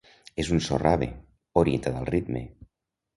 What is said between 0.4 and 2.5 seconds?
És un so rave, orientat al ritme.